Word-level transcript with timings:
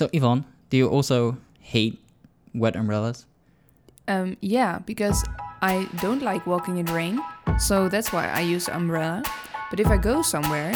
So, 0.00 0.08
Yvonne, 0.14 0.46
do 0.70 0.78
you 0.78 0.88
also 0.88 1.36
hate 1.60 2.00
wet 2.54 2.74
umbrellas? 2.74 3.26
Um, 4.08 4.38
yeah, 4.40 4.78
because 4.78 5.22
I 5.60 5.90
don't 6.00 6.22
like 6.22 6.46
walking 6.46 6.78
in 6.78 6.86
rain, 6.86 7.20
so 7.58 7.86
that's 7.86 8.10
why 8.10 8.26
I 8.26 8.40
use 8.40 8.66
umbrella. 8.66 9.22
But 9.68 9.78
if 9.78 9.88
I 9.88 9.98
go 9.98 10.22
somewhere, 10.22 10.72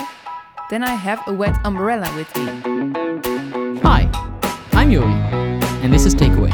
then 0.68 0.84
I 0.84 0.92
have 0.92 1.22
a 1.26 1.32
wet 1.32 1.56
umbrella 1.64 2.14
with 2.14 2.28
me. 2.36 2.44
Hi, 3.80 4.10
I'm 4.72 4.90
Jori, 4.90 5.16
and 5.80 5.90
this 5.90 6.04
is 6.04 6.14
Takeaway, 6.14 6.52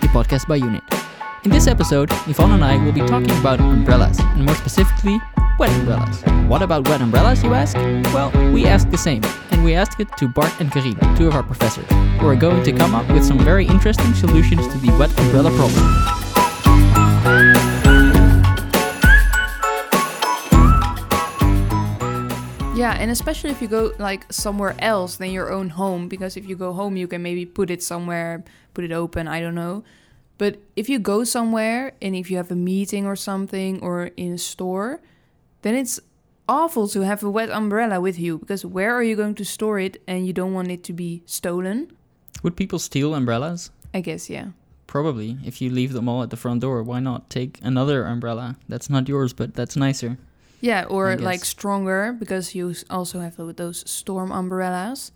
the 0.00 0.08
podcast 0.08 0.48
by 0.48 0.58
UNID. 0.58 0.80
In 1.44 1.50
this 1.50 1.66
episode, 1.66 2.08
Yvonne 2.26 2.52
and 2.52 2.64
I 2.64 2.82
will 2.82 2.92
be 2.92 3.04
talking 3.04 3.36
about 3.40 3.60
umbrellas, 3.60 4.18
and 4.20 4.46
more 4.46 4.54
specifically, 4.54 5.20
wet 5.58 5.68
umbrellas. 5.80 6.22
What 6.48 6.62
about 6.62 6.88
wet 6.88 7.02
umbrellas, 7.02 7.44
you 7.44 7.52
ask? 7.52 7.76
Well, 8.14 8.32
we 8.54 8.64
ask 8.64 8.88
the 8.88 8.96
same, 8.96 9.20
and 9.56 9.64
we 9.64 9.74
asked 9.74 9.98
it 10.00 10.08
to 10.18 10.28
Bart 10.28 10.52
and 10.60 10.70
Carine, 10.70 10.98
two 11.16 11.28
of 11.28 11.34
our 11.34 11.42
professors, 11.42 11.88
who 12.20 12.28
are 12.28 12.36
going 12.36 12.62
to 12.62 12.72
come 12.72 12.94
up 12.94 13.08
with 13.10 13.24
some 13.24 13.38
very 13.38 13.66
interesting 13.66 14.12
solutions 14.12 14.68
to 14.68 14.78
the 14.78 14.90
wet 14.98 15.10
umbrella 15.18 15.50
problem. 15.56 15.82
Yeah, 22.76 22.94
and 23.00 23.10
especially 23.10 23.50
if 23.50 23.62
you 23.62 23.68
go 23.68 23.92
like 23.98 24.30
somewhere 24.30 24.76
else 24.78 25.16
than 25.16 25.30
your 25.30 25.50
own 25.50 25.70
home, 25.70 26.08
because 26.08 26.36
if 26.36 26.46
you 26.46 26.54
go 26.54 26.74
home, 26.74 26.96
you 26.96 27.08
can 27.08 27.22
maybe 27.22 27.46
put 27.46 27.70
it 27.70 27.82
somewhere, 27.82 28.44
put 28.74 28.84
it 28.84 28.92
open, 28.92 29.26
I 29.26 29.40
don't 29.40 29.54
know. 29.54 29.84
But 30.36 30.58
if 30.76 30.90
you 30.90 30.98
go 30.98 31.24
somewhere 31.24 31.94
and 32.02 32.14
if 32.14 32.30
you 32.30 32.36
have 32.36 32.50
a 32.50 32.56
meeting 32.56 33.06
or 33.06 33.16
something 33.16 33.80
or 33.80 34.10
in 34.18 34.34
a 34.34 34.38
store, 34.38 35.00
then 35.62 35.74
it's 35.74 35.98
awful 36.48 36.88
to 36.88 37.00
have 37.00 37.22
a 37.22 37.30
wet 37.30 37.50
umbrella 37.50 38.00
with 38.00 38.18
you 38.18 38.38
because 38.38 38.64
where 38.64 38.94
are 38.94 39.02
you 39.02 39.16
going 39.16 39.34
to 39.34 39.44
store 39.44 39.78
it 39.78 40.02
and 40.06 40.26
you 40.26 40.32
don't 40.32 40.52
want 40.52 40.70
it 40.70 40.82
to 40.84 40.92
be 40.92 41.22
stolen? 41.26 41.90
Would 42.42 42.56
people 42.56 42.78
steal 42.78 43.14
umbrellas? 43.14 43.70
I 43.92 44.00
guess, 44.00 44.28
yeah. 44.30 44.48
Probably. 44.86 45.38
If 45.44 45.60
you 45.60 45.70
leave 45.70 45.92
them 45.92 46.08
all 46.08 46.22
at 46.22 46.30
the 46.30 46.36
front 46.36 46.60
door, 46.60 46.82
why 46.82 47.00
not 47.00 47.28
take 47.28 47.58
another 47.62 48.04
umbrella? 48.04 48.56
That's 48.68 48.88
not 48.88 49.08
yours, 49.08 49.32
but 49.32 49.54
that's 49.54 49.76
nicer. 49.76 50.18
Yeah, 50.60 50.84
or 50.84 51.16
like 51.16 51.44
stronger 51.44 52.16
because 52.18 52.54
you 52.54 52.74
also 52.88 53.20
have 53.20 53.36
those 53.56 53.88
storm 53.88 54.32
umbrellas. 54.32 55.12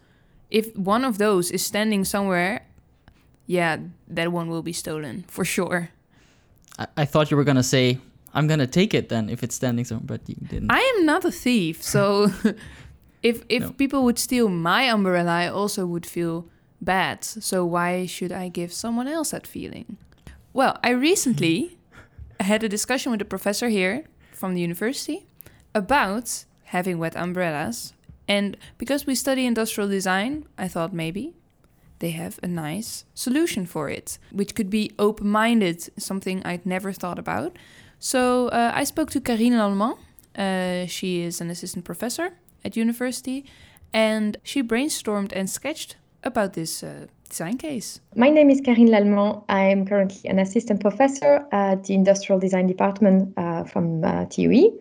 If 0.51 0.77
one 0.77 1.05
of 1.05 1.19
those 1.19 1.51
is 1.51 1.65
standing 1.65 2.05
somewhere, 2.05 2.67
yeah, 3.47 3.79
that 4.09 4.33
one 4.33 4.49
will 4.49 4.63
be 4.63 4.73
stolen 4.73 5.25
for 5.29 5.45
sure. 5.45 5.91
I, 6.79 6.87
I 6.99 7.05
thought 7.05 7.31
you 7.31 7.37
were 7.37 7.45
gonna 7.45 7.63
say, 7.63 7.99
I'm 8.35 8.47
gonna 8.47 8.67
take 8.67 8.95
it 8.95 9.09
then 9.09 9.29
if 9.29 9.43
it's 9.43 9.55
standing 9.55 9.85
somewhere, 9.85 10.19
but 10.19 10.29
you 10.29 10.37
didn't. 10.49 10.71
I 10.73 10.81
am 10.97 11.07
not 11.07 11.25
a 11.25 11.31
thief, 11.33 11.83
so 11.83 12.31
if 13.23 13.43
if 13.49 13.63
No. 13.63 13.71
people 13.73 14.05
would 14.05 14.19
steal 14.19 14.49
my 14.49 14.83
umbrella, 14.93 15.31
I 15.33 15.49
also 15.49 15.87
would 15.87 16.07
feel 16.07 16.45
bad. 16.81 17.25
So 17.25 17.65
why 17.65 18.07
should 18.07 18.33
I 18.33 18.49
give 18.49 18.73
someone 18.73 19.09
else 19.09 19.31
that 19.31 19.47
feeling? 19.47 19.97
Well, 20.53 20.79
I 20.83 20.91
recently 20.91 21.79
had 22.41 22.63
a 22.65 22.69
discussion 22.69 23.13
with 23.13 23.21
a 23.23 23.25
professor 23.27 23.69
here 23.69 24.05
from 24.33 24.55
the 24.55 24.61
university 24.61 25.27
about 25.75 26.45
having 26.65 26.99
wet 26.99 27.17
umbrellas. 27.17 27.93
And 28.29 28.57
because 28.79 29.07
we 29.07 29.15
study 29.15 29.45
industrial 29.45 29.89
design, 29.91 30.45
I 30.57 30.69
thought 30.69 30.93
maybe 30.93 31.35
they 31.99 32.11
have 32.13 32.39
a 32.43 32.47
nice 32.47 33.05
solution 33.15 33.67
for 33.67 33.89
it, 33.91 34.19
which 34.33 34.55
could 34.55 34.71
be 34.71 34.91
open 34.99 35.29
minded, 35.29 35.91
something 36.01 36.43
I'd 36.45 36.65
never 36.65 36.93
thought 36.93 37.19
about. 37.19 37.57
So 38.01 38.49
uh, 38.49 38.73
I 38.75 38.85
spoke 38.85 39.11
to 39.11 39.21
Carine 39.21 39.53
Lallemand. 39.53 39.99
Uh, 40.35 40.87
she 40.87 41.21
is 41.21 41.43
an 41.43 41.51
assistant 41.51 41.85
professor 41.85 42.33
at 42.65 42.75
university, 42.75 43.45
and 43.93 44.39
she 44.43 44.63
brainstormed 44.63 45.33
and 45.33 45.51
sketched 45.51 45.97
about 46.25 46.55
this 46.55 46.83
uh, 46.83 47.07
design 47.29 47.59
case. 47.59 48.01
My 48.17 48.31
name 48.31 48.49
is 48.49 48.63
Carine 48.63 48.89
Lallemand. 48.89 49.45
I'm 49.51 49.85
currently 49.87 50.31
an 50.31 50.39
assistant 50.39 50.81
professor 50.81 51.45
at 51.53 51.85
the 51.85 51.95
Industrial 51.95 52.41
Design 52.41 52.67
Department 52.67 53.35
uh, 53.37 53.65
from 53.65 54.03
uh, 54.03 54.25
TUE. 54.31 54.73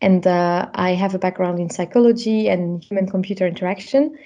And 0.00 0.26
uh, 0.26 0.70
I 0.74 0.94
have 0.94 1.14
a 1.14 1.18
background 1.18 1.58
in 1.58 1.68
psychology 1.68 2.48
and 2.48 2.82
human 2.82 3.06
computer 3.08 3.46
interaction. 3.46 4.16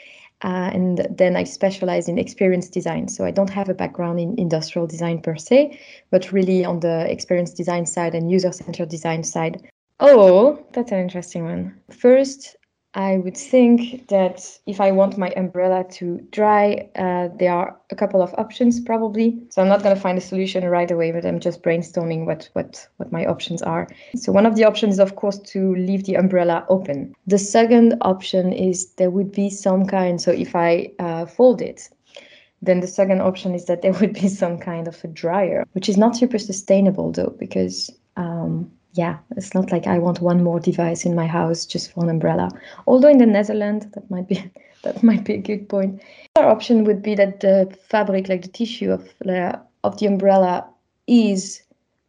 Uh, 0.44 0.70
and 0.72 1.06
then 1.10 1.36
I 1.36 1.44
specialize 1.44 2.08
in 2.08 2.18
experience 2.18 2.68
design. 2.68 3.08
So 3.08 3.24
I 3.24 3.30
don't 3.30 3.50
have 3.50 3.68
a 3.68 3.74
background 3.74 4.20
in 4.20 4.38
industrial 4.38 4.86
design 4.86 5.20
per 5.20 5.36
se, 5.36 5.80
but 6.10 6.30
really 6.30 6.64
on 6.64 6.80
the 6.80 7.10
experience 7.10 7.52
design 7.52 7.86
side 7.86 8.14
and 8.14 8.30
user 8.30 8.52
centered 8.52 8.88
design 8.88 9.24
side. 9.24 9.68
Oh, 10.00 10.64
that's 10.72 10.92
an 10.92 11.00
interesting 11.00 11.44
one. 11.44 11.74
First, 11.90 12.56
I 12.98 13.18
would 13.18 13.36
think 13.36 14.08
that 14.08 14.58
if 14.66 14.80
I 14.80 14.90
want 14.90 15.16
my 15.16 15.30
umbrella 15.36 15.84
to 15.92 16.18
dry, 16.32 16.88
uh, 16.96 17.28
there 17.38 17.52
are 17.52 17.78
a 17.90 17.94
couple 17.94 18.20
of 18.20 18.34
options 18.36 18.80
probably. 18.80 19.40
So 19.50 19.62
I'm 19.62 19.68
not 19.68 19.84
going 19.84 19.94
to 19.94 20.00
find 20.00 20.18
a 20.18 20.20
solution 20.20 20.64
right 20.64 20.90
away, 20.90 21.12
but 21.12 21.24
I'm 21.24 21.38
just 21.38 21.62
brainstorming 21.62 22.26
what, 22.26 22.48
what, 22.54 22.88
what 22.96 23.12
my 23.12 23.24
options 23.24 23.62
are. 23.62 23.86
So 24.16 24.32
one 24.32 24.46
of 24.46 24.56
the 24.56 24.64
options 24.64 24.94
is, 24.94 24.98
of 24.98 25.14
course, 25.14 25.38
to 25.52 25.76
leave 25.76 26.06
the 26.06 26.16
umbrella 26.16 26.66
open. 26.68 27.14
The 27.28 27.38
second 27.38 27.94
option 28.00 28.52
is 28.52 28.92
there 28.94 29.10
would 29.10 29.30
be 29.30 29.48
some 29.48 29.86
kind, 29.86 30.20
so 30.20 30.32
if 30.32 30.56
I 30.56 30.90
uh, 30.98 31.26
fold 31.26 31.62
it, 31.62 31.88
then 32.62 32.80
the 32.80 32.88
second 32.88 33.20
option 33.20 33.54
is 33.54 33.66
that 33.66 33.82
there 33.82 33.92
would 33.92 34.12
be 34.12 34.26
some 34.42 34.58
kind 34.58 34.88
of 34.88 35.04
a 35.04 35.06
dryer, 35.06 35.64
which 35.70 35.88
is 35.88 35.96
not 35.96 36.16
super 36.16 36.38
sustainable 36.38 37.12
though, 37.12 37.36
because 37.38 37.92
um, 38.16 38.68
yeah, 38.92 39.18
it's 39.36 39.54
not 39.54 39.70
like 39.70 39.86
I 39.86 39.98
want 39.98 40.20
one 40.20 40.42
more 40.42 40.60
device 40.60 41.04
in 41.04 41.14
my 41.14 41.26
house 41.26 41.66
just 41.66 41.92
for 41.92 42.04
an 42.04 42.10
umbrella. 42.10 42.50
Although 42.86 43.08
in 43.08 43.18
the 43.18 43.26
Netherlands, 43.26 43.86
that 43.94 44.10
might 44.10 44.28
be 44.28 44.50
that 44.82 45.02
might 45.02 45.24
be 45.24 45.34
a 45.34 45.38
good 45.38 45.68
point. 45.68 46.02
Another 46.36 46.50
option 46.50 46.84
would 46.84 47.02
be 47.02 47.14
that 47.14 47.40
the 47.40 47.76
fabric, 47.88 48.28
like 48.28 48.42
the 48.42 48.48
tissue 48.48 48.90
of 48.90 49.08
the 49.20 49.60
of 49.84 49.98
the 49.98 50.06
umbrella, 50.06 50.66
is 51.06 51.62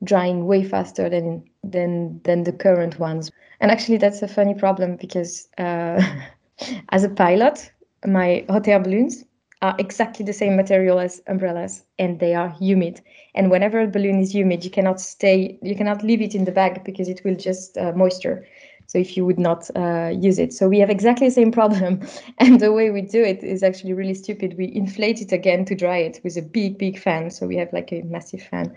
drying 0.03 0.45
way 0.45 0.63
faster 0.63 1.09
than 1.09 1.43
than 1.63 2.21
than 2.23 2.43
the 2.43 2.53
current 2.53 2.99
ones. 2.99 3.31
And 3.59 3.71
actually, 3.71 3.97
that's 3.97 4.21
a 4.21 4.27
funny 4.27 4.53
problem 4.53 4.95
because 4.95 5.49
uh, 5.57 6.01
as 6.89 7.03
a 7.03 7.09
pilot, 7.09 7.71
my 8.05 8.45
hot 8.49 8.67
air 8.67 8.79
balloons 8.79 9.25
are 9.61 9.75
exactly 9.77 10.25
the 10.25 10.33
same 10.33 10.55
material 10.55 10.99
as 10.99 11.21
umbrellas 11.27 11.83
and 11.97 12.19
they 12.19 12.33
are 12.33 12.49
humid. 12.49 13.01
And 13.35 13.51
whenever 13.51 13.81
a 13.81 13.87
balloon 13.87 14.19
is 14.21 14.33
humid 14.33 14.63
you 14.63 14.71
cannot 14.71 15.01
stay 15.01 15.59
you 15.61 15.75
cannot 15.75 16.03
leave 16.03 16.21
it 16.21 16.35
in 16.35 16.45
the 16.45 16.51
bag 16.51 16.83
because 16.83 17.09
it 17.09 17.21
will 17.23 17.35
just 17.35 17.77
uh, 17.77 17.91
moisture. 17.93 18.45
So 18.87 18.97
if 18.97 19.15
you 19.15 19.25
would 19.25 19.37
not 19.37 19.69
uh, 19.75 20.11
use 20.15 20.39
it. 20.39 20.51
So 20.51 20.67
we 20.67 20.79
have 20.79 20.89
exactly 20.89 21.27
the 21.27 21.33
same 21.33 21.51
problem. 21.51 22.01
And 22.39 22.59
the 22.59 22.71
way 22.71 22.89
we 22.89 23.01
do 23.01 23.21
it 23.21 23.43
is 23.43 23.61
actually 23.61 23.93
really 23.93 24.15
stupid. 24.15 24.55
We 24.57 24.73
inflate 24.73 25.21
it 25.21 25.31
again 25.31 25.65
to 25.65 25.75
dry 25.75 25.97
it 25.97 26.21
with 26.23 26.37
a 26.37 26.41
big 26.41 26.77
big 26.77 26.97
fan. 26.97 27.29
So 27.29 27.45
we 27.45 27.57
have 27.57 27.71
like 27.73 27.91
a 27.91 28.01
massive 28.03 28.41
fan 28.41 28.73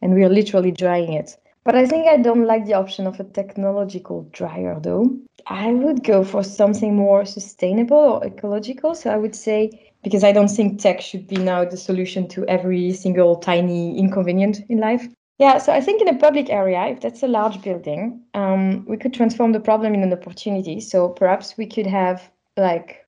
and 0.00 0.14
we 0.14 0.24
are 0.24 0.28
literally 0.30 0.70
drying 0.70 1.12
it. 1.12 1.36
But 1.64 1.74
I 1.74 1.86
think 1.86 2.08
I 2.08 2.16
don't 2.16 2.46
like 2.46 2.64
the 2.66 2.74
option 2.74 3.06
of 3.06 3.20
a 3.20 3.24
technological 3.24 4.26
dryer 4.32 4.78
though. 4.80 5.10
I 5.46 5.72
would 5.72 6.04
go 6.04 6.24
for 6.24 6.42
something 6.42 6.96
more 6.96 7.24
sustainable 7.24 7.96
or 7.96 8.24
ecological. 8.24 8.94
So 8.94 9.10
I 9.10 9.16
would 9.16 9.34
say, 9.34 9.89
because 10.02 10.24
I 10.24 10.32
don't 10.32 10.48
think 10.48 10.80
tech 10.80 11.00
should 11.00 11.26
be 11.26 11.36
now 11.36 11.64
the 11.64 11.76
solution 11.76 12.28
to 12.28 12.46
every 12.46 12.92
single 12.92 13.36
tiny 13.36 13.98
inconvenience 13.98 14.60
in 14.68 14.78
life. 14.78 15.06
Yeah, 15.38 15.58
so 15.58 15.72
I 15.72 15.80
think 15.80 16.02
in 16.02 16.08
a 16.08 16.18
public 16.18 16.50
area, 16.50 16.86
if 16.86 17.00
that's 17.00 17.22
a 17.22 17.28
large 17.28 17.62
building, 17.62 18.20
um, 18.34 18.84
we 18.86 18.98
could 18.98 19.14
transform 19.14 19.52
the 19.52 19.60
problem 19.60 19.94
in 19.94 20.02
an 20.02 20.12
opportunity. 20.12 20.80
So 20.80 21.08
perhaps 21.08 21.56
we 21.56 21.66
could 21.66 21.86
have 21.86 22.30
like 22.56 23.06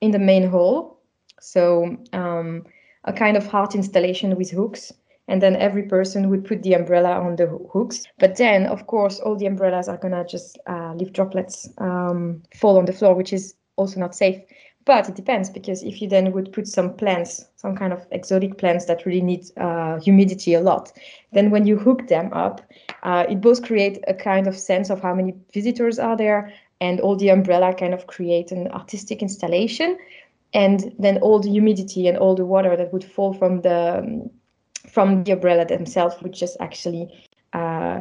in 0.00 0.10
the 0.10 0.18
main 0.18 0.48
hall, 0.48 1.00
so 1.40 1.96
um, 2.12 2.66
a 3.04 3.12
kind 3.12 3.36
of 3.36 3.46
heart 3.46 3.74
installation 3.74 4.36
with 4.36 4.50
hooks 4.50 4.92
and 5.30 5.40
then 5.40 5.54
every 5.56 5.84
person 5.84 6.28
would 6.28 6.44
put 6.44 6.62
the 6.64 6.74
umbrella 6.74 7.12
on 7.12 7.36
the 7.36 7.46
hooks. 7.46 8.04
But 8.18 8.36
then, 8.36 8.66
of 8.66 8.88
course, 8.88 9.20
all 9.20 9.36
the 9.36 9.46
umbrellas 9.46 9.88
are 9.88 9.96
gonna 9.96 10.24
just 10.26 10.58
uh, 10.66 10.92
leave 10.94 11.12
droplets 11.12 11.68
um, 11.78 12.42
fall 12.56 12.76
on 12.76 12.84
the 12.84 12.92
floor, 12.92 13.14
which 13.14 13.32
is 13.32 13.54
also 13.76 14.00
not 14.00 14.14
safe. 14.14 14.40
But 14.86 15.08
it 15.08 15.14
depends 15.14 15.50
because 15.50 15.82
if 15.82 16.00
you 16.00 16.08
then 16.08 16.32
would 16.32 16.52
put 16.52 16.66
some 16.66 16.94
plants, 16.94 17.46
some 17.56 17.76
kind 17.76 17.92
of 17.92 18.06
exotic 18.10 18.56
plants 18.58 18.86
that 18.86 19.04
really 19.04 19.20
need 19.20 19.44
uh, 19.58 20.00
humidity 20.00 20.54
a 20.54 20.60
lot, 20.60 20.90
then 21.32 21.50
when 21.50 21.66
you 21.66 21.76
hook 21.76 22.08
them 22.08 22.32
up, 22.32 22.62
uh, 23.02 23.26
it 23.28 23.40
both 23.40 23.62
create 23.62 24.02
a 24.08 24.14
kind 24.14 24.46
of 24.46 24.56
sense 24.56 24.88
of 24.90 25.02
how 25.02 25.14
many 25.14 25.34
visitors 25.52 25.98
are 25.98 26.16
there, 26.16 26.52
and 26.80 26.98
all 27.00 27.14
the 27.14 27.28
umbrella 27.28 27.74
kind 27.74 27.92
of 27.92 28.06
create 28.06 28.50
an 28.52 28.68
artistic 28.68 29.20
installation, 29.20 29.98
and 30.54 30.94
then 30.98 31.18
all 31.18 31.38
the 31.38 31.50
humidity 31.50 32.08
and 32.08 32.16
all 32.16 32.34
the 32.34 32.46
water 32.46 32.74
that 32.76 32.92
would 32.92 33.04
fall 33.04 33.34
from 33.34 33.60
the 33.60 34.28
from 34.88 35.22
the 35.24 35.32
umbrella 35.32 35.64
themselves 35.66 36.16
would 36.22 36.32
just 36.32 36.56
actually 36.58 37.06
uh, 37.52 38.00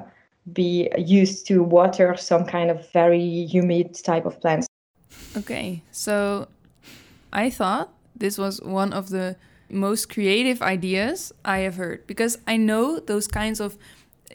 be 0.53 0.89
used 0.97 1.45
to 1.45 1.61
water 1.61 2.15
some 2.15 2.45
kind 2.45 2.71
of 2.71 2.89
very 2.91 3.45
humid 3.45 3.93
type 4.03 4.25
of 4.25 4.39
plants. 4.39 4.67
Okay, 5.37 5.83
so 5.91 6.47
I 7.31 7.49
thought 7.49 7.93
this 8.15 8.37
was 8.37 8.61
one 8.61 8.93
of 8.93 9.09
the 9.09 9.35
most 9.69 10.09
creative 10.09 10.61
ideas 10.61 11.31
I 11.45 11.59
have 11.59 11.75
heard 11.75 12.07
because 12.07 12.37
I 12.47 12.57
know 12.57 12.99
those 12.99 13.27
kinds 13.27 13.59
of 13.59 13.77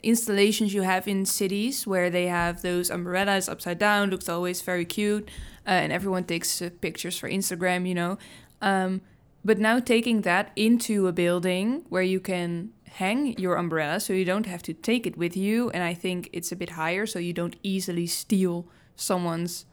installations 0.03 0.73
you 0.73 0.83
have 0.83 1.07
in 1.07 1.25
cities 1.25 1.85
where 1.87 2.09
they 2.09 2.27
have 2.27 2.61
those 2.61 2.89
umbrellas 2.89 3.49
upside 3.49 3.79
down 3.79 4.09
looks 4.09 4.29
always 4.29 4.61
very 4.61 4.85
cute 4.85 5.29
uh, 5.65 5.71
and 5.71 5.91
everyone 5.91 6.23
takes 6.23 6.61
uh, 6.61 6.69
pictures 6.81 7.17
for 7.17 7.29
Instagram, 7.29 7.87
you 7.87 7.95
know. 7.95 8.17
Um, 8.61 9.01
But 9.45 9.59
now 9.59 9.79
taking 9.79 10.21
that 10.21 10.51
into 10.55 11.05
a 11.07 11.11
building 11.11 11.85
where 11.89 12.01
you 12.01 12.19
can 12.19 12.71
hang 12.97 13.37
your 13.37 13.57
umbrella 13.57 13.99
so 13.99 14.11
you 14.13 14.25
don't 14.25 14.47
have 14.47 14.63
to 14.63 14.73
take 14.73 15.05
it 15.05 15.17
with 15.17 15.37
you. 15.37 15.69
And 15.69 15.83
I 15.83 15.93
think 15.93 16.29
it's 16.33 16.51
a 16.51 16.55
bit 16.55 16.71
higher 16.71 17.05
so 17.05 17.19
you 17.19 17.33
don't 17.33 17.55
easily 17.61 18.07
steal 18.07 18.65
someone's 18.95 19.65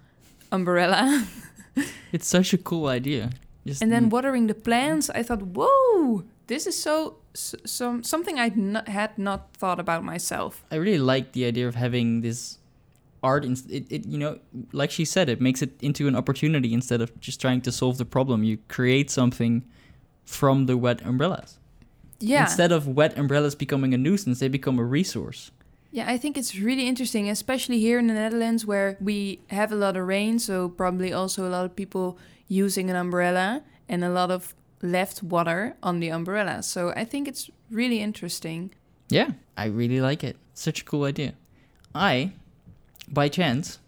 umbrella. 0.50 1.24
It's 2.12 2.26
such 2.26 2.52
a 2.52 2.58
cool 2.58 2.86
idea. 2.86 3.30
Just 3.66 3.82
and 3.82 3.90
then 3.90 4.08
watering 4.08 4.46
the 4.46 4.54
plants, 4.54 5.08
I 5.10 5.22
thought, 5.22 5.42
whoa, 5.42 6.24
this 6.46 6.66
is 6.66 6.80
so, 6.80 7.16
so 7.34 7.56
some 7.64 8.02
something 8.02 8.38
I 8.38 8.50
had 8.90 9.16
not 9.18 9.54
thought 9.54 9.80
about 9.80 10.04
myself. 10.04 10.64
I 10.70 10.76
really 10.76 10.98
like 10.98 11.32
the 11.32 11.44
idea 11.46 11.66
of 11.68 11.74
having 11.74 12.20
this 12.20 12.58
art. 13.22 13.44
In, 13.44 13.52
it, 13.70 13.86
it, 13.90 14.06
you 14.06 14.18
know, 14.18 14.38
like 14.72 14.90
she 14.90 15.04
said, 15.04 15.28
it 15.28 15.40
makes 15.40 15.62
it 15.62 15.70
into 15.80 16.08
an 16.08 16.16
opportunity 16.16 16.74
instead 16.74 17.00
of 17.00 17.18
just 17.20 17.40
trying 17.40 17.60
to 17.62 17.72
solve 17.72 17.98
the 17.98 18.04
problem. 18.04 18.42
You 18.42 18.58
create 18.68 19.10
something 19.10 19.64
from 20.24 20.66
the 20.66 20.76
wet 20.76 21.00
umbrellas. 21.02 21.58
Yeah. 22.18 22.42
Instead 22.42 22.72
of 22.72 22.86
wet 22.86 23.16
umbrellas 23.16 23.54
becoming 23.54 23.94
a 23.94 23.98
nuisance, 23.98 24.40
they 24.40 24.48
become 24.48 24.78
a 24.78 24.84
resource. 24.84 25.50
Yeah, 25.94 26.10
I 26.10 26.16
think 26.16 26.38
it's 26.38 26.58
really 26.58 26.88
interesting, 26.88 27.28
especially 27.28 27.78
here 27.78 27.98
in 27.98 28.06
the 28.06 28.14
Netherlands 28.14 28.64
where 28.64 28.96
we 28.98 29.40
have 29.48 29.70
a 29.70 29.74
lot 29.76 29.94
of 29.94 30.06
rain, 30.06 30.38
so 30.38 30.70
probably 30.70 31.12
also 31.12 31.46
a 31.46 31.50
lot 31.50 31.66
of 31.66 31.76
people 31.76 32.18
using 32.48 32.88
an 32.88 32.96
umbrella 32.96 33.62
and 33.90 34.02
a 34.02 34.08
lot 34.08 34.30
of 34.30 34.54
left 34.80 35.22
water 35.22 35.76
on 35.82 36.00
the 36.00 36.08
umbrella. 36.08 36.62
So 36.62 36.94
I 36.96 37.04
think 37.04 37.28
it's 37.28 37.50
really 37.70 38.00
interesting. 38.00 38.74
Yeah, 39.10 39.32
I 39.58 39.66
really 39.66 40.00
like 40.00 40.24
it. 40.24 40.36
Such 40.54 40.80
a 40.80 40.84
cool 40.84 41.04
idea. 41.04 41.34
I, 41.94 42.32
by 43.08 43.28
chance, 43.28 43.78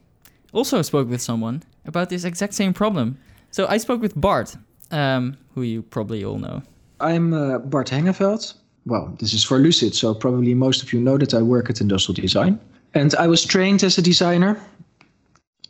also 0.53 0.83
spoke 0.83 1.09
with 1.09 1.23
someone 1.23 1.62
about 1.87 2.11
this 2.11 2.25
exact 2.25 2.53
same 2.53 2.75
problem. 2.75 3.17
So 3.51 3.67
I 3.67 3.79
spoke 3.79 4.03
with 4.03 4.15
Bart, 4.15 4.56
um, 4.91 5.39
who 5.55 5.62
you 5.62 5.81
probably 5.81 6.23
all 6.23 6.39
know. 6.39 6.62
I'm 7.01 7.33
uh, 7.33 7.59
Bart 7.61 7.89
Hengeveld. 7.89 8.55
Well, 8.87 9.17
this 9.19 9.33
is 9.33 9.43
for 9.43 9.59
Lucid, 9.59 9.95
so 9.95 10.15
probably 10.15 10.55
most 10.55 10.83
of 10.83 10.93
you 10.93 11.01
know 11.01 11.17
that 11.19 11.33
I 11.33 11.41
work 11.41 11.71
at 11.71 11.81
Industrial 11.81 12.15
Design. 12.15 12.61
And 12.95 13.15
I 13.15 13.27
was 13.27 13.45
trained 13.45 13.83
as 13.83 13.99
a 13.99 14.03
designer 14.03 14.61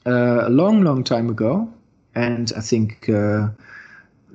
uh, 0.06 0.46
a 0.46 0.50
long, 0.50 0.82
long 0.82 1.04
time 1.04 1.30
ago. 1.30 1.72
And 2.14 2.52
I 2.56 2.60
think 2.60 3.08
uh, 3.08 3.48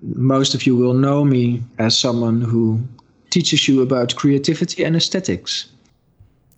most 0.02 0.56
of 0.56 0.66
you 0.66 0.76
will 0.76 0.94
know 0.94 1.24
me 1.24 1.62
as 1.78 1.98
someone 1.98 2.42
who 2.42 2.82
teaches 3.30 3.68
you 3.68 3.82
about 3.82 4.16
creativity 4.16 4.84
and 4.84 4.96
aesthetics. 4.96 5.70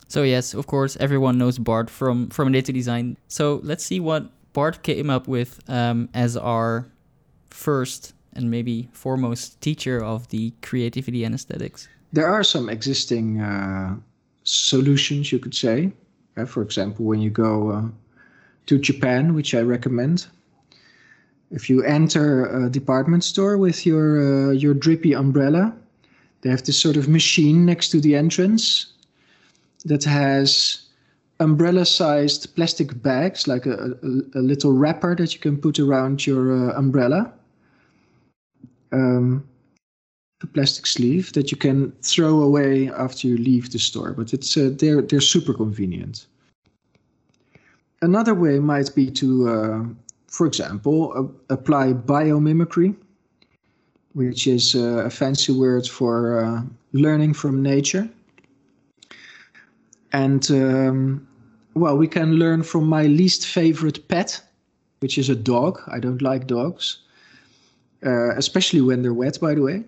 So 0.07 0.23
yes, 0.23 0.53
of 0.53 0.67
course, 0.67 0.97
everyone 0.99 1.37
knows 1.37 1.57
Bart 1.57 1.89
from 1.89 2.29
from 2.29 2.51
data 2.51 2.73
design. 2.73 3.17
So 3.27 3.61
let's 3.63 3.85
see 3.85 3.99
what 3.99 4.29
Bart 4.53 4.83
came 4.83 5.09
up 5.09 5.27
with 5.27 5.59
um, 5.69 6.09
as 6.13 6.35
our 6.35 6.85
first 7.49 8.13
and 8.33 8.49
maybe 8.49 8.89
foremost 8.91 9.59
teacher 9.61 10.03
of 10.03 10.27
the 10.29 10.53
creativity 10.61 11.23
and 11.23 11.35
aesthetics. 11.35 11.87
There 12.13 12.27
are 12.27 12.43
some 12.43 12.69
existing 12.69 13.39
uh, 13.41 13.95
solutions, 14.43 15.31
you 15.31 15.39
could 15.39 15.55
say. 15.55 15.91
Uh, 16.37 16.45
for 16.45 16.61
example, 16.61 17.05
when 17.05 17.21
you 17.21 17.29
go 17.29 17.71
uh, 17.71 17.83
to 18.65 18.77
Japan, 18.77 19.33
which 19.33 19.53
I 19.53 19.61
recommend, 19.61 20.27
if 21.51 21.69
you 21.69 21.83
enter 21.83 22.65
a 22.65 22.69
department 22.69 23.23
store 23.23 23.57
with 23.57 23.85
your 23.85 24.49
uh, 24.49 24.51
your 24.51 24.73
drippy 24.73 25.13
umbrella, 25.13 25.75
they 26.41 26.49
have 26.49 26.63
this 26.63 26.79
sort 26.79 26.97
of 26.97 27.07
machine 27.07 27.65
next 27.65 27.89
to 27.89 27.99
the 27.99 28.15
entrance 28.15 28.93
that 29.85 30.03
has 30.03 30.87
umbrella-sized 31.39 32.55
plastic 32.55 33.01
bags, 33.01 33.47
like 33.47 33.65
a, 33.65 33.95
a, 34.03 34.39
a, 34.39 34.41
little 34.41 34.73
wrapper 34.73 35.15
that 35.15 35.33
you 35.33 35.39
can 35.39 35.57
put 35.57 35.79
around 35.79 36.25
your 36.25 36.69
uh, 36.69 36.77
umbrella. 36.77 37.33
Um, 38.91 39.43
a 40.43 40.47
plastic 40.47 40.85
sleeve 40.85 41.33
that 41.33 41.51
you 41.51 41.57
can 41.57 41.91
throw 42.01 42.41
away 42.41 42.89
after 42.89 43.27
you 43.27 43.37
leave 43.37 43.71
the 43.71 43.79
store, 43.79 44.13
but 44.13 44.33
it's 44.33 44.57
uh, 44.57 44.71
they're 44.73 45.01
they're 45.01 45.21
super 45.21 45.53
convenient. 45.53 46.27
Another 48.01 48.33
way 48.33 48.59
might 48.59 48.93
be 48.95 49.11
to, 49.11 49.49
uh, 49.49 49.83
for 50.27 50.47
example, 50.47 51.31
apply 51.49 51.93
biomimicry, 51.93 52.95
which 54.13 54.47
is 54.47 54.75
uh, 54.75 55.05
a 55.05 55.09
fancy 55.09 55.51
word 55.51 55.85
for 55.87 56.43
uh, 56.43 56.63
learning 56.93 57.35
from 57.35 57.61
nature. 57.61 58.09
And 60.13 60.49
um, 60.49 61.27
well, 61.75 61.95
we 61.95 62.07
can 62.07 62.33
learn 62.33 62.63
from 62.63 62.87
my 62.87 63.03
least 63.03 63.45
favorite 63.45 64.07
pet, 64.07 64.41
which 64.99 65.17
is 65.17 65.29
a 65.29 65.35
dog. 65.35 65.79
I 65.87 65.99
don't 65.99 66.21
like 66.21 66.47
dogs, 66.47 66.97
uh, 68.05 68.35
especially 68.35 68.81
when 68.81 69.03
they're 69.03 69.13
wet, 69.13 69.39
by 69.39 69.53
the 69.53 69.61
way. 69.61 69.83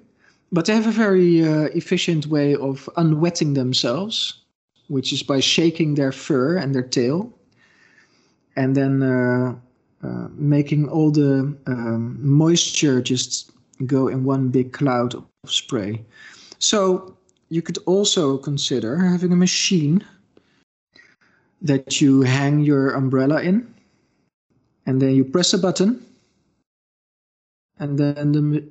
But 0.53 0.65
they 0.65 0.75
have 0.75 0.85
a 0.85 0.91
very 0.91 1.44
uh, 1.44 1.63
efficient 1.73 2.27
way 2.27 2.55
of 2.55 2.88
unwetting 2.95 3.55
themselves, 3.55 4.39
which 4.88 5.11
is 5.11 5.23
by 5.23 5.39
shaking 5.39 5.95
their 5.95 6.11
fur 6.11 6.57
and 6.57 6.75
their 6.75 6.83
tail, 6.83 7.33
and 8.55 8.75
then 8.75 9.01
uh, 9.01 9.55
uh, 10.03 10.27
making 10.35 10.89
all 10.89 11.09
the 11.09 11.57
um, 11.65 12.19
moisture 12.21 13.01
just 13.01 13.51
go 13.88 14.07
in 14.07 14.25
one 14.25 14.50
big 14.50 14.73
cloud 14.73 15.15
of 15.15 15.25
spray. 15.47 16.05
So 16.59 17.17
you 17.50 17.63
could 17.63 17.79
also 17.88 18.38
consider 18.38 18.97
having 18.97 19.33
a 19.33 19.35
machine 19.35 20.05
that 21.63 22.00
you 22.00 22.21
hang 22.21 22.59
your 22.59 22.91
umbrella 22.91 23.41
in, 23.41 23.73
and 24.85 25.01
then 25.01 25.15
you 25.15 25.25
press 25.25 25.51
a 25.53 25.57
button, 25.57 26.05
and 27.79 27.97
then 27.97 28.33
the 28.33 28.63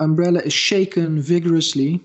umbrella 0.00 0.40
is 0.40 0.52
shaken 0.52 1.20
vigorously 1.20 2.00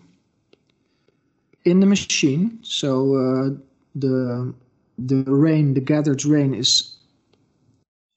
in 1.65 1.79
the 1.79 1.85
machine. 1.85 2.59
So 2.61 3.15
uh, 3.15 3.49
the 3.95 4.53
the 4.97 5.23
rain, 5.23 5.73
the 5.73 5.81
gathered 5.81 6.25
rain, 6.25 6.53
is 6.53 6.95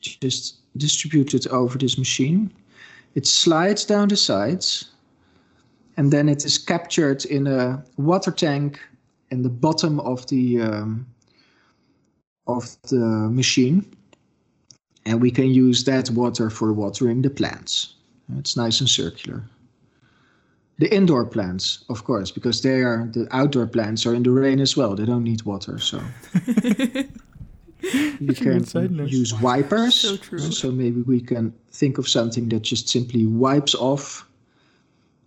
just 0.01 0.57
distributed 0.77 1.47
over 1.49 1.79
this 1.79 1.97
machine. 1.99 2.53
It 3.15 3.27
slides 3.27 3.85
down 3.85 4.09
the 4.09 4.17
sides, 4.17 4.91
and 5.97 6.13
then 6.13 6.29
it 6.29 6.45
is 6.45 6.59
captured 6.59 7.25
in 7.25 7.47
a 7.47 7.83
water 7.97 8.31
tank 8.31 8.79
in 9.31 9.43
the 9.43 9.49
bottom 9.49 10.01
of 10.01 10.27
the 10.27 10.61
um, 10.61 11.07
of 12.47 12.77
the 12.89 13.31
machine, 13.31 13.85
and 15.05 15.21
we 15.21 15.31
can 15.31 15.51
use 15.51 15.85
that 15.85 16.11
water 16.11 16.51
for 16.51 16.73
watering 16.73 17.23
the 17.23 17.31
plants. 17.31 17.95
It's 18.39 18.57
nice 18.57 18.81
and 18.81 18.89
circular 18.89 19.45
the 20.79 20.95
indoor 20.95 21.25
plants, 21.25 21.85
of 21.89 22.05
course, 22.05 22.31
because 22.31 22.61
they 22.61 22.83
are 22.83 23.09
the 23.13 23.27
outdoor 23.31 23.67
plants 23.67 24.05
are 24.07 24.15
in 24.15 24.23
the 24.23 24.31
rain 24.31 24.61
as 24.61 24.77
well. 24.77 24.95
They 24.95 25.07
don't 25.07 25.25
need 25.25 25.43
water, 25.43 25.79
so 25.79 26.01
you 27.81 28.35
can 28.35 28.65
use 29.09 29.33
wipers. 29.41 29.95
So 29.95 30.17
true. 30.17 30.39
So 30.39 30.71
maybe 30.71 31.03
we 31.03 31.21
can 31.21 31.55
think 31.71 31.99
of 31.99 32.09
something 32.09 32.49
that 32.51 32.63
just 32.63 32.89
simply 32.89 33.27
wipes 33.27 33.75
off 33.75 34.29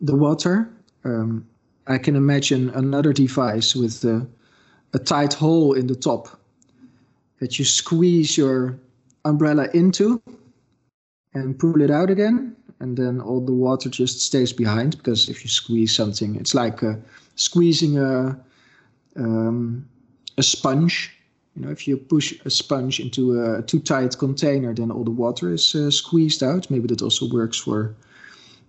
the 0.01 0.15
water. 0.15 0.69
Um, 1.03 1.47
I 1.87 1.97
can 1.97 2.15
imagine 2.15 2.69
another 2.69 3.13
device 3.13 3.75
with 3.75 4.03
a, 4.03 4.27
a 4.93 4.99
tight 4.99 5.33
hole 5.33 5.73
in 5.73 5.87
the 5.87 5.95
top 5.95 6.39
that 7.39 7.57
you 7.57 7.65
squeeze 7.65 8.37
your 8.37 8.77
umbrella 9.25 9.67
into 9.73 10.21
and 11.33 11.57
pull 11.57 11.81
it 11.81 11.89
out 11.89 12.09
again 12.09 12.55
and 12.79 12.97
then 12.97 13.19
all 13.19 13.41
the 13.41 13.53
water 13.53 13.89
just 13.89 14.21
stays 14.21 14.53
behind 14.53 14.97
because 14.97 15.29
if 15.29 15.43
you 15.43 15.49
squeeze 15.49 15.95
something, 15.95 16.35
it's 16.35 16.53
like 16.53 16.81
uh, 16.81 16.95
squeezing 17.35 17.97
a 17.97 18.39
um, 19.15 19.87
a 20.37 20.43
sponge. 20.43 21.15
You 21.55 21.65
know, 21.65 21.71
if 21.71 21.87
you 21.87 21.97
push 21.97 22.39
a 22.45 22.49
sponge 22.49 22.99
into 22.99 23.41
a 23.43 23.61
too 23.61 23.79
tight 23.79 24.17
container, 24.17 24.73
then 24.73 24.91
all 24.91 25.03
the 25.03 25.11
water 25.11 25.51
is 25.51 25.75
uh, 25.75 25.91
squeezed 25.91 26.41
out. 26.41 26.69
Maybe 26.71 26.87
that 26.87 27.01
also 27.01 27.27
works 27.29 27.57
for 27.57 27.95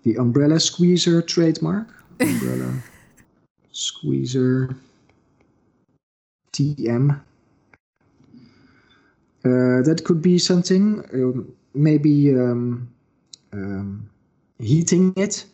the 0.02 0.16
umbrella 0.16 0.58
squeezer 0.58 1.22
trademark. 1.22 1.88
Umbrella 2.20 2.82
squeezer 3.72 4.76
TM. 6.52 7.20
Uh, 9.42 9.82
that 9.82 10.02
could 10.04 10.20
be 10.20 10.38
something. 10.38 11.04
Um, 11.14 11.52
maybe 11.74 12.34
um, 12.34 12.88
um, 13.52 14.08
heating 14.58 15.12
it 15.16 15.44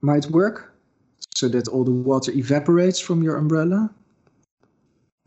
might 0.00 0.26
work 0.26 0.74
so 1.34 1.48
that 1.48 1.68
all 1.68 1.84
the 1.84 1.92
water 1.92 2.32
evaporates 2.32 2.98
from 2.98 3.22
your 3.22 3.36
umbrella. 3.36 3.90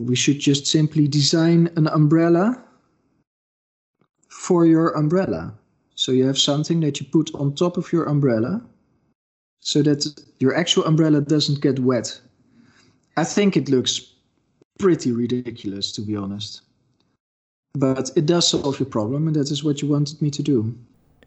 We 0.02 0.16
should 0.16 0.40
just 0.40 0.66
simply 0.66 1.08
design 1.08 1.70
an 1.76 1.88
umbrella 1.88 2.64
for 4.30 4.66
your 4.66 4.90
umbrella. 4.90 5.54
So 5.96 6.12
you 6.12 6.26
have 6.26 6.38
something 6.38 6.80
that 6.82 7.00
you 7.00 7.06
put 7.06 7.34
on 7.36 7.54
top 7.54 7.78
of 7.78 7.94
your 7.94 8.06
umbrella 8.06 8.62
so 9.60 9.84
that 9.84 10.06
your 10.40 10.56
actual 10.56 10.86
umbrella 10.86 11.22
doesn't 11.22 11.62
get 11.62 11.80
wet. 11.80 12.20
I 13.18 13.24
think 13.24 13.56
it 13.56 13.70
looks 13.70 14.14
pretty 14.80 15.12
ridiculous, 15.12 15.92
to 15.92 16.02
be 16.02 16.16
honest. 16.16 16.62
But 17.74 18.12
it 18.16 18.26
does 18.26 18.48
solve 18.50 18.80
your 18.80 18.88
problem, 18.90 19.28
and 19.28 19.36
that 19.36 19.50
is 19.52 19.64
what 19.64 19.82
you 19.82 19.88
wanted 19.88 20.22
me 20.22 20.30
to 20.32 20.44
do. 20.44 20.76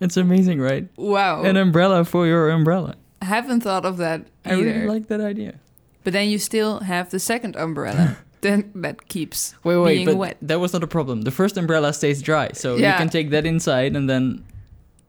It's 0.00 0.16
amazing, 0.16 0.60
right? 0.60 0.86
Wow. 0.96 1.42
An 1.42 1.56
umbrella 1.56 2.04
for 2.04 2.26
your 2.26 2.50
umbrella. 2.50 2.96
I 3.22 3.26
haven't 3.26 3.60
thought 3.62 3.86
of 3.86 3.96
that 3.98 4.26
I 4.44 4.52
either. 4.52 4.64
really 4.64 4.86
like 4.86 5.06
that 5.08 5.20
idea. 5.20 5.54
but 6.02 6.12
then 6.12 6.28
you 6.28 6.38
still 6.38 6.80
have 6.80 7.08
the 7.10 7.18
second 7.18 7.56
umbrella. 7.56 8.18
then 8.42 8.70
that 8.74 9.08
keeps 9.08 9.54
Wait, 9.64 9.78
wait, 9.78 9.94
being 9.94 10.06
but 10.06 10.16
wet. 10.16 10.36
that 10.42 10.60
was 10.60 10.74
not 10.74 10.82
a 10.82 10.86
problem. 10.86 11.22
The 11.22 11.30
first 11.30 11.56
umbrella 11.56 11.94
stays 11.94 12.20
dry, 12.20 12.50
so 12.52 12.76
you 12.76 12.82
can 12.82 13.08
take 13.08 13.30
that 13.30 13.46
inside 13.46 13.96
and 13.96 14.06
then 14.10 14.44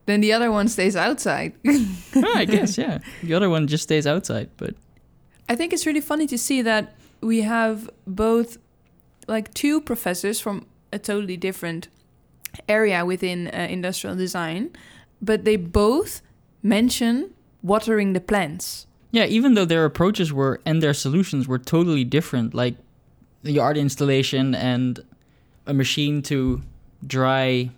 Then 0.06 0.22
the 0.22 0.32
other 0.32 0.50
one 0.50 0.68
stays 0.68 0.96
outside. 0.96 1.52
Ah, 2.16 2.38
I 2.38 2.46
guess, 2.46 2.78
yeah. 2.78 3.00
The 3.22 3.34
other 3.34 3.50
one 3.50 3.66
just 3.66 3.82
stays 3.82 4.06
outside, 4.06 4.48
but 4.56 4.74
I 5.50 5.54
think 5.56 5.74
it's 5.74 5.84
really 5.84 6.00
funny 6.00 6.26
to 6.28 6.38
see 6.38 6.62
that 6.62 6.94
we 7.20 7.42
have 7.42 7.90
both 8.06 8.56
like 9.28 9.52
two 9.52 9.82
professors 9.82 10.40
from 10.40 10.64
a 10.92 10.98
totally 10.98 11.36
different 11.36 11.88
area 12.68 13.04
within 13.04 13.48
uh, 13.48 13.66
industrial 13.70 14.16
design, 14.16 14.70
but 15.20 15.44
they 15.44 15.56
both 15.56 16.22
mention 16.62 17.30
watering 17.62 18.12
the 18.12 18.20
plants. 18.20 18.86
yeah, 19.12 19.24
even 19.26 19.54
though 19.54 19.64
their 19.64 19.84
approaches 19.84 20.32
were 20.32 20.60
and 20.64 20.82
their 20.82 20.94
solutions 20.94 21.46
were 21.48 21.58
totally 21.58 22.04
different, 22.04 22.54
like 22.54 22.76
the 23.42 23.58
art 23.58 23.76
installation 23.76 24.54
and 24.54 25.00
a 25.66 25.72
machine 25.74 26.22
to 26.22 26.62
dry 27.06 27.70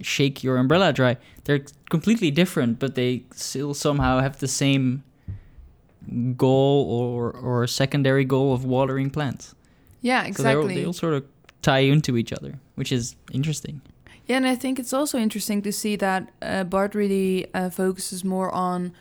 shake 0.00 0.42
your 0.44 0.56
umbrella 0.56 0.92
dry, 0.92 1.16
they're 1.44 1.64
completely 1.90 2.30
different, 2.30 2.78
but 2.78 2.94
they 2.94 3.22
still 3.34 3.72
somehow 3.74 4.20
have 4.20 4.38
the 4.40 4.48
same 4.48 5.02
goal 6.36 6.84
or 6.90 7.30
or 7.32 7.66
secondary 7.66 8.24
goal 8.24 8.52
of 8.52 8.64
watering 8.64 9.10
plants. 9.10 9.54
Yeah, 10.00 10.22
So 10.24 10.28
exactly. 10.28 10.74
they 10.74 10.84
all 10.84 10.92
sort 10.92 11.14
of 11.14 11.24
tie 11.62 11.80
into 11.80 12.16
each 12.16 12.32
other, 12.32 12.58
which 12.74 12.92
is 12.92 13.16
interesting. 13.32 13.80
Yeah, 14.26 14.36
and 14.36 14.46
I 14.46 14.54
think 14.54 14.78
it's 14.78 14.92
also 14.92 15.18
interesting 15.18 15.62
to 15.62 15.72
see 15.72 15.96
that 15.96 16.30
uh, 16.40 16.64
Bart 16.64 16.94
really 16.94 17.46
uh, 17.54 17.70
focuses 17.70 18.24
more 18.24 18.52
on 18.52 18.92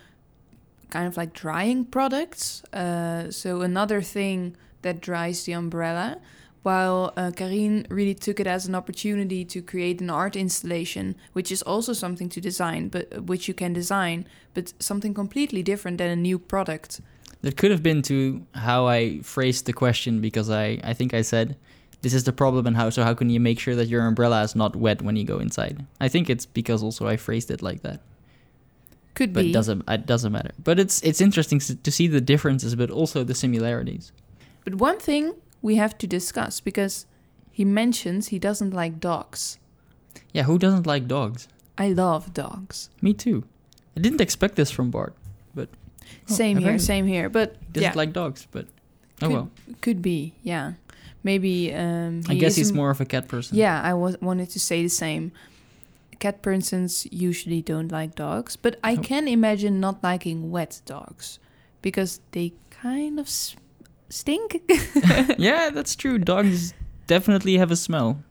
kind 0.89 1.07
of 1.07 1.15
like 1.17 1.33
drying 1.33 1.85
products. 1.85 2.63
Uh, 2.73 3.31
so 3.31 3.61
another 3.61 4.01
thing 4.01 4.55
that 4.81 4.99
dries 4.99 5.43
the 5.43 5.53
umbrella, 5.53 6.17
while 6.63 7.13
uh, 7.17 7.31
Carine 7.31 7.85
really 7.89 8.13
took 8.13 8.39
it 8.39 8.47
as 8.47 8.67
an 8.67 8.75
opportunity 8.75 9.45
to 9.45 9.61
create 9.61 10.01
an 10.01 10.09
art 10.09 10.35
installation, 10.35 11.15
which 11.33 11.51
is 11.51 11.61
also 11.63 11.93
something 11.93 12.29
to 12.29 12.41
design, 12.41 12.89
but 12.89 13.07
uh, 13.15 13.21
which 13.21 13.47
you 13.47 13.53
can 13.53 13.73
design, 13.73 14.27
but 14.53 14.73
something 14.79 15.13
completely 15.13 15.63
different 15.63 15.97
than 15.97 16.09
a 16.09 16.15
new 16.15 16.37
product. 16.37 17.01
That 17.41 17.57
could 17.57 17.71
have 17.71 17.81
been 17.81 18.01
to 18.03 18.45
how 18.53 18.87
I 18.87 19.19
phrased 19.21 19.65
the 19.65 19.73
question 19.73 20.21
because 20.21 20.49
I, 20.49 20.79
I 20.83 20.93
think 20.93 21.13
I 21.13 21.23
said, 21.23 21.55
this 22.01 22.13
is 22.13 22.23
the 22.23 22.33
problem 22.33 22.65
and 22.67 22.75
how, 22.75 22.89
so 22.89 23.03
how 23.03 23.13
can 23.13 23.29
you 23.29 23.39
make 23.39 23.59
sure 23.59 23.75
that 23.75 23.87
your 23.87 24.05
umbrella 24.05 24.41
is 24.43 24.55
not 24.55 24.75
wet 24.75 25.01
when 25.01 25.15
you 25.15 25.23
go 25.23 25.39
inside? 25.39 25.85
I 25.99 26.07
think 26.07 26.29
it's 26.29 26.45
because 26.45 26.81
also 26.83 27.07
I 27.07 27.17
phrased 27.17 27.51
it 27.51 27.61
like 27.61 27.81
that. 27.83 28.01
Could 29.13 29.33
But 29.33 29.43
be. 29.43 29.49
it 29.49 29.53
doesn't, 29.53 29.83
it 29.87 30.05
doesn't 30.05 30.31
matter. 30.31 30.51
But 30.63 30.79
it's, 30.79 31.01
it's 31.03 31.21
interesting 31.21 31.59
to 31.59 31.91
see 31.91 32.07
the 32.07 32.21
differences, 32.21 32.75
but 32.75 32.89
also 32.89 33.23
the 33.23 33.35
similarities. 33.35 34.11
But 34.63 34.75
one 34.75 34.99
thing 34.99 35.35
we 35.61 35.75
have 35.75 35.97
to 35.99 36.07
discuss 36.07 36.59
because 36.59 37.05
he 37.51 37.65
mentions 37.65 38.29
he 38.29 38.39
doesn't 38.39 38.71
like 38.73 38.99
dogs. 38.99 39.59
Yeah, 40.33 40.43
who 40.43 40.57
doesn't 40.57 40.87
like 40.87 41.07
dogs? 41.07 41.47
I 41.77 41.89
love 41.89 42.33
dogs. 42.33 42.89
Me 43.01 43.13
too. 43.13 43.43
I 43.97 43.99
didn't 43.99 44.21
expect 44.21 44.55
this 44.55 44.71
from 44.71 44.91
Bart. 44.91 45.13
Oh, 46.29 46.33
same 46.33 46.57
here, 46.57 46.77
same 46.79 47.07
here. 47.07 47.29
But 47.29 47.55
doesn't 47.71 47.91
yeah, 47.91 47.93
like 47.95 48.11
dogs, 48.13 48.47
but 48.51 48.65
oh 49.21 49.27
Could- 49.27 49.31
well. 49.33 49.51
could 49.81 50.01
be. 50.01 50.33
Yeah, 50.43 50.73
maybe. 51.23 51.73
Um, 51.73 52.21
I 52.29 52.35
guess 52.35 52.55
he's 52.55 52.73
more 52.73 52.89
of 52.89 53.01
a 53.01 53.05
cat 53.05 53.27
person. 53.27 53.57
Yeah, 53.57 53.81
I 53.81 53.93
was 53.93 54.17
wanted 54.21 54.49
to 54.51 54.59
say 54.59 54.83
the 54.83 54.89
same. 54.89 55.31
Cat 56.19 56.41
persons 56.41 57.07
usually 57.11 57.61
don't 57.61 57.91
like 57.91 58.15
dogs, 58.15 58.55
but 58.55 58.75
I 58.83 58.95
No. 58.95 59.01
can 59.01 59.27
imagine 59.27 59.79
not 59.79 60.03
liking 60.03 60.51
wet 60.51 60.81
dogs 60.85 61.39
because 61.81 62.19
they 62.31 62.53
kind 62.69 63.19
of 63.19 63.25
s- 63.27 63.55
stink. 64.09 64.61
yeah, 65.39 65.71
that's 65.73 65.95
true. 65.95 66.19
Dogs 66.19 66.73
definitely 67.07 67.57
have 67.57 67.71
a 67.71 67.75
smell. 67.75 68.23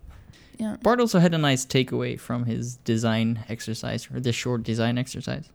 yeah. 0.59 0.77
Bart 0.83 1.01
also 1.01 1.19
had 1.19 1.35
a 1.35 1.39
nice 1.39 1.67
takeaway 1.67 2.19
from 2.19 2.45
his 2.45 2.77
design 2.85 3.41
exercise 3.49 4.09
or 4.15 4.21
this 4.21 4.37
short 4.37 4.63
design 4.63 4.97
exercise. 4.99 5.49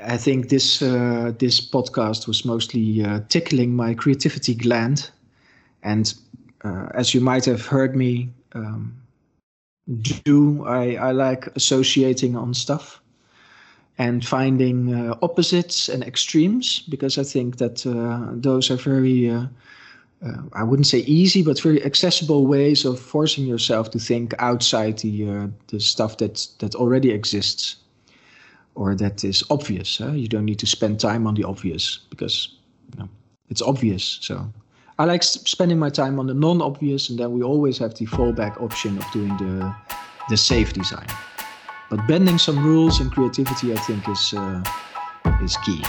I 0.00 0.16
think 0.16 0.48
this 0.48 0.80
uh, 0.80 1.32
this 1.40 1.60
podcast 1.60 2.28
was 2.28 2.44
mostly 2.44 3.02
uh, 3.04 3.20
tickling 3.28 3.74
my 3.74 3.94
creativity 3.94 4.54
gland, 4.54 5.10
and 5.82 6.14
uh, 6.64 6.88
as 6.94 7.14
you 7.14 7.20
might 7.20 7.44
have 7.44 7.64
heard 7.66 7.94
me 7.96 8.30
um, 8.52 8.94
do, 10.24 10.64
I, 10.66 10.94
I 10.96 11.12
like 11.12 11.46
associating 11.56 12.36
on 12.36 12.54
stuff 12.54 13.00
and 13.98 14.24
finding 14.24 14.94
uh, 14.94 15.16
opposites 15.22 15.88
and 15.88 16.04
extremes 16.04 16.80
because 16.80 17.18
I 17.18 17.24
think 17.24 17.58
that 17.58 17.86
uh, 17.86 18.32
those 18.32 18.70
are 18.70 18.76
very. 18.76 19.30
Uh, 19.30 19.46
uh, 20.20 20.42
I 20.52 20.64
wouldn't 20.64 20.88
say 20.88 20.98
easy, 21.00 21.42
but 21.42 21.60
very 21.60 21.84
accessible 21.84 22.44
ways 22.44 22.84
of 22.84 22.98
forcing 22.98 23.46
yourself 23.46 23.92
to 23.92 24.00
think 24.00 24.34
outside 24.40 24.98
the 24.98 25.30
uh, 25.30 25.46
the 25.68 25.78
stuff 25.78 26.16
that 26.18 26.46
that 26.58 26.74
already 26.74 27.12
exists 27.12 27.76
or 28.74 28.94
that 28.96 29.24
is 29.24 29.44
obvious. 29.50 29.98
Huh? 29.98 30.12
You 30.12 30.28
don't 30.28 30.44
need 30.44 30.58
to 30.58 30.66
spend 30.66 31.00
time 31.00 31.26
on 31.26 31.34
the 31.34 31.44
obvious 31.44 32.00
because 32.10 32.48
you 32.92 33.00
know, 33.00 33.08
it's 33.48 33.62
obvious. 33.62 34.18
So 34.20 34.52
I 35.00 35.04
like 35.04 35.22
spending 35.22 35.78
my 35.78 35.90
time 35.90 36.18
on 36.18 36.26
the 36.26 36.34
non-obvious, 36.34 37.08
and 37.08 37.16
then 37.16 37.30
we 37.30 37.40
always 37.40 37.78
have 37.78 37.94
the 37.94 38.06
fallback 38.06 38.60
option 38.60 38.98
of 38.98 39.04
doing 39.12 39.36
the 39.36 39.72
the 40.28 40.36
safe 40.36 40.72
design. 40.72 41.06
But 41.88 42.04
bending 42.08 42.36
some 42.36 42.66
rules 42.66 42.98
and 42.98 43.08
creativity, 43.12 43.72
I 43.72 43.76
think, 43.76 44.08
is 44.08 44.34
uh, 44.36 44.60
is 45.40 45.56
key. 45.58 45.84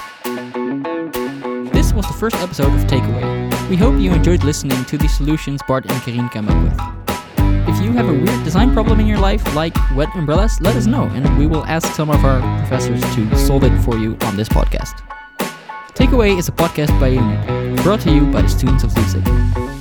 This 1.74 1.92
was 1.92 2.06
the 2.06 2.14
first 2.20 2.36
episode 2.36 2.72
of 2.72 2.86
Takeaway. 2.86 3.50
We 3.68 3.78
hope 3.78 4.00
you 4.00 4.14
enjoyed 4.14 4.44
listening 4.44 4.86
to 4.86 4.98
the 4.98 5.08
solutions 5.08 5.62
Bart 5.68 5.90
and 5.90 6.00
Carine 6.04 6.30
came 6.30 6.48
up 6.48 6.62
with. 6.64 6.80
If 7.68 7.82
you 7.82 7.92
have 7.94 8.10
a 8.10 8.14
weird 8.14 8.44
design 8.44 8.74
problem 8.74 9.00
in 9.00 9.08
your 9.08 9.18
life, 9.18 9.42
like 9.56 9.76
wet 9.96 10.10
umbrellas, 10.14 10.62
let 10.62 10.76
us 10.76 10.86
know, 10.86 11.06
and 11.16 11.26
we 11.40 11.48
will 11.48 11.66
ask 11.66 11.96
some 11.96 12.12
of 12.12 12.24
our 12.24 12.42
professors 12.60 13.02
to 13.16 13.36
solve 13.36 13.64
it 13.64 13.76
for 13.82 13.98
you 13.98 14.16
on 14.22 14.38
this 14.38 14.50
podcast. 14.50 15.09
Takeaway 16.00 16.38
is 16.38 16.48
a 16.48 16.54
podcast 16.54 16.98
by 16.98 17.10
UNID, 17.10 17.84
brought 17.84 18.00
to 18.00 18.10
you 18.10 18.22
by 18.32 18.42
the 18.42 18.48
students 18.48 18.86
of 18.86 18.96
Lucid. 18.96 19.79